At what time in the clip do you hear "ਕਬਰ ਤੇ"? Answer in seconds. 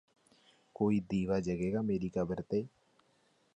2.09-2.65